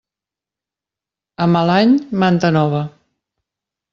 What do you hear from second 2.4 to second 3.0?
nova.